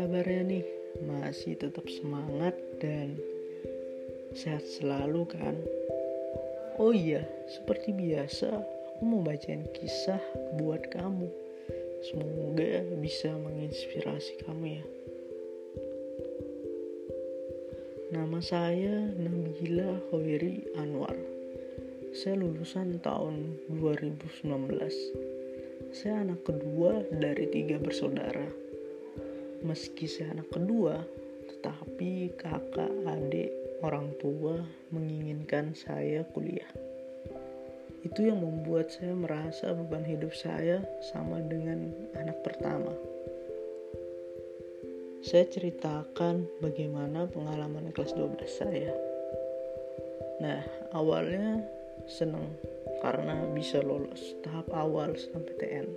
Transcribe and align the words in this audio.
kabarnya 0.00 0.42
nih? 0.48 0.64
Masih 1.04 1.60
tetap 1.60 1.84
semangat 1.92 2.56
dan 2.80 3.20
sehat 4.32 4.64
selalu 4.64 5.28
kan? 5.28 5.52
Oh 6.80 6.96
iya, 6.96 7.20
seperti 7.44 7.92
biasa, 7.92 8.48
aku 8.48 9.02
mau 9.04 9.20
bacain 9.20 9.68
kisah 9.76 10.24
buat 10.56 10.88
kamu. 10.88 11.28
Semoga 12.00 12.80
bisa 12.96 13.28
menginspirasi 13.28 14.40
kamu 14.48 14.80
ya. 14.80 14.84
Nama 18.16 18.40
saya 18.40 19.04
Nabila 19.20 20.00
Hoiri 20.08 20.64
Anwar. 20.80 21.12
Saya 22.16 22.40
lulusan 22.40 23.04
tahun 23.04 23.68
2019. 23.68 24.32
Saya 25.92 26.24
anak 26.24 26.40
kedua 26.48 27.04
dari 27.12 27.44
tiga 27.52 27.76
bersaudara 27.76 28.69
meski 29.60 30.08
saya 30.08 30.32
anak 30.36 30.48
kedua, 30.48 31.04
tetapi 31.52 32.32
kakak, 32.36 32.92
adik, 33.04 33.52
orang 33.84 34.12
tua 34.16 34.60
menginginkan 34.92 35.76
saya 35.76 36.24
kuliah. 36.32 36.68
Itu 38.00 38.24
yang 38.24 38.40
membuat 38.40 38.88
saya 38.96 39.12
merasa 39.12 39.76
beban 39.76 40.04
hidup 40.08 40.32
saya 40.32 40.80
sama 41.12 41.44
dengan 41.44 41.92
anak 42.16 42.40
pertama. 42.40 42.96
Saya 45.20 45.44
ceritakan 45.52 46.48
bagaimana 46.64 47.28
pengalaman 47.28 47.92
kelas 47.92 48.16
12 48.16 48.40
saya. 48.48 48.92
Nah, 50.40 50.64
awalnya 50.96 51.60
senang 52.08 52.48
karena 53.04 53.44
bisa 53.52 53.84
lolos 53.84 54.32
tahap 54.40 54.64
awal 54.72 55.12
sampai 55.20 55.52
TN 55.60 55.88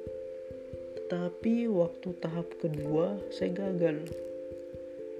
tapi 1.13 1.69
waktu 1.69 2.09
tahap 2.17 2.57
kedua 2.57 3.21
saya 3.29 3.53
gagal. 3.53 4.09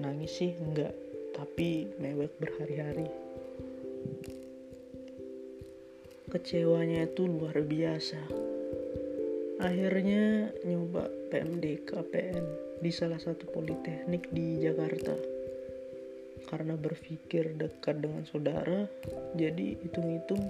Nangis 0.01 0.41
sih 0.41 0.57
enggak, 0.57 0.89
tapi 1.37 1.85
mewek 2.01 2.33
berhari-hari. 2.41 3.05
Kecewanya 6.33 7.05
itu 7.05 7.29
luar 7.29 7.61
biasa. 7.61 8.17
Akhirnya 9.61 10.49
nyoba 10.65 11.13
PMD 11.29 11.85
KPN 11.85 12.45
di 12.81 12.89
salah 12.89 13.21
satu 13.21 13.45
politeknik 13.53 14.33
di 14.33 14.65
Jakarta. 14.65 15.13
Karena 16.49 16.73
berpikir 16.73 17.53
dekat 17.53 18.01
dengan 18.01 18.25
saudara, 18.25 18.89
jadi 19.37 19.77
hitung-hitung 19.77 20.41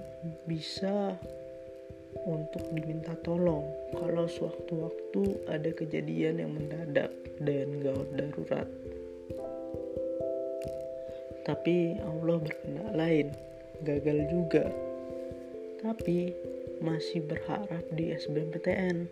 bisa 0.48 1.20
untuk 2.24 2.64
diminta 2.72 3.12
tolong 3.20 3.68
kalau 3.92 4.24
sewaktu-waktu 4.24 5.22
ada 5.48 5.70
kejadian 5.76 6.40
yang 6.40 6.52
mendadak 6.56 7.12
dan 7.40 7.80
gawat 7.84 8.08
darurat. 8.16 8.68
Tapi 11.44 12.00
Allah 12.00 12.36
berkehendak 12.40 12.90
lain, 12.96 13.26
gagal 13.84 14.18
juga. 14.32 14.64
Tapi 15.84 16.32
masih 16.80 17.20
berharap 17.28 17.84
di 17.92 18.16
SBMPTN. 18.16 19.04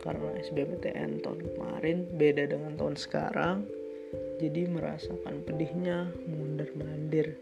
Karena 0.00 0.30
SBMPTN 0.38 1.20
tahun 1.26 1.40
kemarin 1.50 2.06
beda 2.14 2.54
dengan 2.54 2.78
tahun 2.78 2.96
sekarang, 2.96 3.66
jadi 4.38 4.70
merasakan 4.70 5.42
pedihnya 5.44 6.08
mundur-mandir 6.24 7.34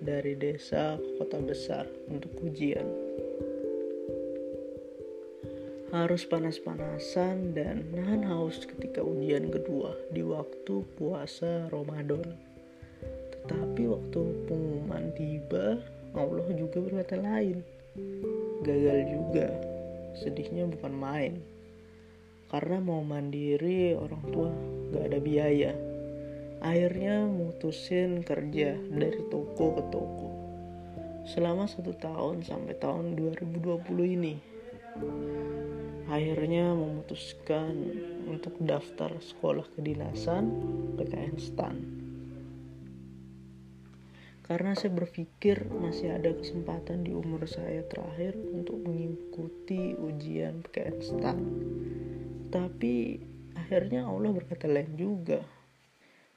dari 0.00 0.36
desa 0.36 0.96
ke 1.00 1.08
kota 1.20 1.40
besar 1.42 1.84
untuk 2.08 2.30
ujian 2.44 2.86
harus 5.90 6.22
panas-panasan 6.22 7.50
dan 7.50 7.82
nahan 7.90 8.22
haus 8.22 8.62
ketika 8.62 9.02
ujian 9.02 9.50
kedua 9.50 9.98
di 10.14 10.22
waktu 10.22 10.86
puasa 10.94 11.66
Ramadan. 11.66 12.38
Tetapi 13.34 13.90
waktu 13.90 14.20
pengumuman 14.46 15.10
tiba, 15.18 15.82
Allah 16.14 16.46
juga 16.54 16.78
berkata 16.78 17.18
lain. 17.18 17.66
Gagal 18.62 18.98
juga, 19.10 19.50
sedihnya 20.14 20.70
bukan 20.70 20.94
main. 20.94 21.34
Karena 22.54 22.78
mau 22.78 23.02
mandiri 23.02 23.98
orang 23.98 24.24
tua 24.30 24.50
gak 24.94 25.10
ada 25.10 25.18
biaya. 25.18 25.74
Akhirnya 26.62 27.26
mutusin 27.26 28.22
kerja 28.22 28.78
dari 28.78 29.26
toko 29.26 29.74
ke 29.74 29.82
toko. 29.90 30.28
Selama 31.26 31.66
satu 31.66 31.90
tahun 31.98 32.46
sampai 32.46 32.78
tahun 32.78 33.18
2020 33.18 33.58
ini 34.06 34.59
akhirnya 36.10 36.74
memutuskan 36.74 37.74
untuk 38.26 38.58
daftar 38.58 39.14
sekolah 39.22 39.62
kedinasan 39.78 40.50
PKN 40.98 41.36
STAN. 41.38 41.76
Karena 44.42 44.74
saya 44.74 44.90
berpikir 44.90 45.70
masih 45.70 46.10
ada 46.10 46.34
kesempatan 46.34 47.06
di 47.06 47.14
umur 47.14 47.46
saya 47.46 47.86
terakhir 47.86 48.34
untuk 48.34 48.82
mengikuti 48.82 49.94
ujian 49.94 50.66
PKN 50.66 50.98
STAN. 50.98 51.38
Tapi 52.50 53.22
akhirnya 53.54 54.10
Allah 54.10 54.34
berkata 54.34 54.66
lain 54.66 54.98
juga. 54.98 55.38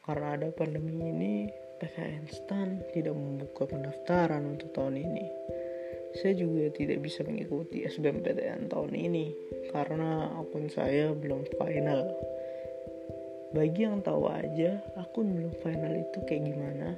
Karena 0.06 0.38
ada 0.38 0.54
pandemi 0.54 1.02
ini 1.02 1.50
PKN 1.82 2.30
STAN 2.30 2.70
tidak 2.94 3.18
membuka 3.18 3.66
pendaftaran 3.66 4.46
untuk 4.46 4.70
tahun 4.78 5.02
ini 5.02 5.26
saya 6.14 6.38
juga 6.38 6.70
tidak 6.70 7.02
bisa 7.02 7.26
mengikuti 7.26 7.82
SBMPTN 7.82 8.70
tahun 8.70 8.94
ini 8.94 9.34
karena 9.74 10.30
akun 10.38 10.70
saya 10.70 11.10
belum 11.18 11.50
final. 11.58 12.14
Bagi 13.54 13.86
yang 13.86 14.02
tahu 14.02 14.30
aja, 14.30 14.82
akun 14.98 15.34
belum 15.34 15.54
final 15.62 15.94
itu 15.98 16.18
kayak 16.26 16.54
gimana. 16.54 16.98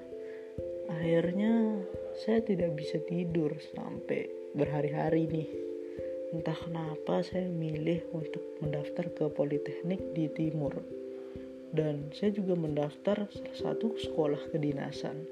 Akhirnya 0.91 1.83
saya 2.23 2.43
tidak 2.43 2.75
bisa 2.75 2.99
tidur 3.07 3.55
sampai 3.75 4.27
berhari-hari 4.55 5.27
nih. 5.27 5.49
Entah 6.35 6.55
kenapa 6.55 7.23
saya 7.23 7.47
milih 7.47 8.07
untuk 8.11 8.43
mendaftar 8.59 9.07
ke 9.11 9.25
Politeknik 9.31 10.11
di 10.11 10.27
Timur. 10.31 10.75
Dan 11.75 12.11
saya 12.15 12.31
juga 12.31 12.55
mendaftar 12.55 13.27
salah 13.27 13.55
satu 13.55 13.99
sekolah 13.99 14.55
kedinasan 14.55 15.27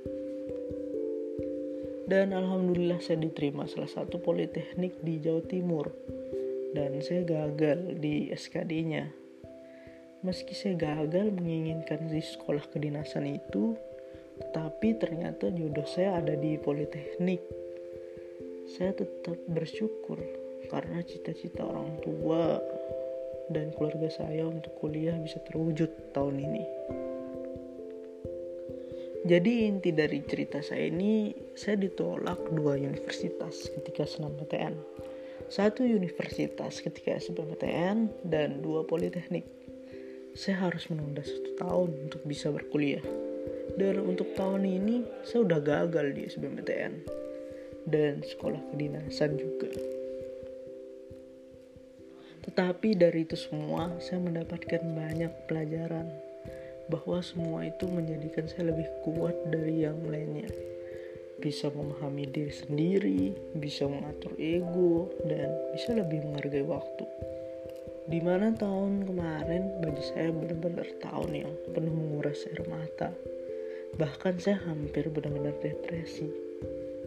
dan 2.03 2.35
alhamdulillah 2.35 2.99
saya 2.99 3.23
diterima 3.23 3.63
salah 3.63 3.87
satu 3.87 4.19
politeknik 4.19 4.99
di 4.99 5.23
Jawa 5.23 5.43
Timur 5.47 5.87
dan 6.75 6.99
saya 6.99 7.23
gagal 7.23 8.01
di 8.01 8.27
SKD-nya. 8.33 9.07
Meski 10.23 10.55
saya 10.55 10.75
gagal 10.79 11.31
menginginkan 11.35 12.07
di 12.07 12.23
sekolah 12.23 12.63
kedinasan 12.71 13.27
itu, 13.27 13.75
tetapi 14.39 14.99
ternyata 14.99 15.51
jodoh 15.51 15.87
saya 15.87 16.19
ada 16.19 16.33
di 16.35 16.55
politeknik. 16.59 17.43
Saya 18.67 18.95
tetap 18.95 19.37
bersyukur 19.51 20.17
karena 20.71 21.03
cita-cita 21.03 21.67
orang 21.67 21.99
tua 21.99 22.57
dan 23.51 23.75
keluarga 23.75 24.07
saya 24.07 24.47
untuk 24.47 24.71
kuliah 24.79 25.15
bisa 25.19 25.43
terwujud 25.43 26.15
tahun 26.15 26.39
ini. 26.39 26.63
Jadi 29.23 29.71
inti 29.71 29.95
dari 29.95 30.19
cerita 30.27 30.59
saya 30.59 30.91
ini, 30.91 31.31
saya 31.55 31.79
ditolak 31.79 32.51
dua 32.51 32.75
universitas 32.75 33.71
ketika 33.71 34.03
senam 34.03 34.35
PTN. 34.35 34.75
Satu 35.47 35.87
universitas 35.87 36.83
ketika 36.83 37.15
SBMPTN 37.15 38.27
dan 38.27 38.59
dua 38.59 38.83
politeknik. 38.83 39.47
Saya 40.35 40.67
harus 40.67 40.91
menunda 40.91 41.23
satu 41.23 41.55
tahun 41.55 42.11
untuk 42.11 42.19
bisa 42.27 42.51
berkuliah. 42.51 43.03
Dan 43.79 44.03
untuk 44.03 44.35
tahun 44.35 44.67
ini, 44.67 45.07
saya 45.23 45.47
udah 45.47 45.59
gagal 45.63 46.19
di 46.19 46.27
SBMPTN 46.27 46.93
dan 47.87 48.19
sekolah 48.27 48.59
kedinasan 48.75 49.39
juga. 49.39 49.71
Tetapi 52.43 52.99
dari 52.99 53.23
itu 53.23 53.39
semua, 53.39 53.87
saya 54.03 54.19
mendapatkan 54.19 54.83
banyak 54.83 55.31
pelajaran 55.47 56.11
bahwa 56.91 57.23
semua 57.23 57.67
itu 57.67 57.87
menjadikan 57.87 58.47
saya 58.47 58.71
lebih 58.73 58.87
kuat 59.05 59.35
dari 59.47 59.87
yang 59.87 59.99
lainnya 60.07 60.47
bisa 61.43 61.67
memahami 61.67 62.23
diri 62.31 62.55
sendiri, 62.55 63.21
bisa 63.59 63.83
mengatur 63.83 64.31
ego, 64.39 65.11
dan 65.27 65.51
bisa 65.75 65.91
lebih 65.91 66.23
menghargai 66.23 66.63
waktu. 66.63 67.03
Di 68.07 68.23
mana 68.23 68.55
tahun 68.55 69.03
kemarin 69.03 69.83
bagi 69.83 70.03
saya 70.07 70.31
benar-benar 70.31 70.87
tahun 71.03 71.31
yang 71.35 71.51
penuh 71.75 71.91
menguras 71.91 72.47
air 72.47 72.63
mata. 72.71 73.11
Bahkan 73.99 74.39
saya 74.39 74.59
hampir 74.63 75.11
benar-benar 75.11 75.59
depresi. 75.59 76.31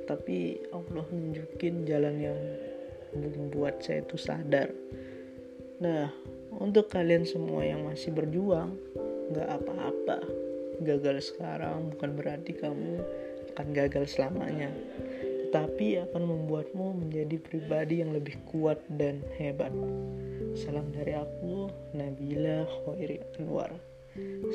Tapi 0.05 0.61
Allah 0.71 1.07
nunjukin 1.09 1.89
jalan 1.89 2.17
yang 2.21 2.39
membuat 3.17 3.81
saya 3.81 4.05
itu 4.05 4.21
sadar. 4.21 4.69
Nah, 5.81 6.13
untuk 6.57 6.93
kalian 6.93 7.25
semua 7.25 7.65
yang 7.65 7.85
masih 7.85 8.13
berjuang, 8.13 8.77
nggak 9.31 9.49
apa-apa. 9.49 10.19
Gagal 10.83 11.33
sekarang 11.33 11.95
bukan 11.97 12.11
berarti 12.15 12.53
kamu 12.53 13.01
akan 13.55 13.67
gagal 13.73 14.13
selamanya. 14.13 14.71
Tetapi 15.47 16.11
akan 16.11 16.23
membuatmu 16.27 17.07
menjadi 17.07 17.41
pribadi 17.41 18.05
yang 18.05 18.13
lebih 18.13 18.37
kuat 18.51 18.83
dan 18.93 19.25
hebat. 19.41 19.73
Salam 20.53 20.93
dari 20.93 21.17
aku 21.17 21.71
Nabila 21.97 22.69
Khairi 22.85 23.23
Anwar. 23.41 23.73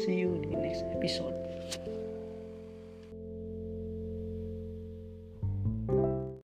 See 0.01 0.25
you 0.25 0.41
di 0.41 0.57
next 0.57 0.85
episode 0.93 1.37